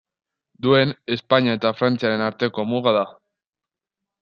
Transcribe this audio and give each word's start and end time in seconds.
Duen 0.67 0.93
Espainia 1.17 1.53
eta 1.59 1.73
Frantziaren 1.83 2.25
arteko 2.31 2.67
muga 2.73 2.97
da. 2.99 3.07